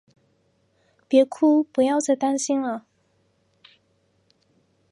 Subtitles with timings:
[1.09, 2.87] 別哭，不要再担心了